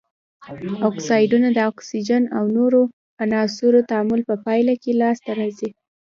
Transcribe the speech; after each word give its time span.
اکسایدونه 0.89 1.47
د 1.53 1.59
اکسیجن 1.71 2.23
او 2.37 2.43
نورو 2.57 2.81
عناصرو 3.23 3.79
تعامل 3.89 4.21
په 4.29 4.35
پایله 4.45 4.73
کې 4.81 4.91
لاس 5.01 5.17
ته 5.25 5.31
راځي. 5.39 5.69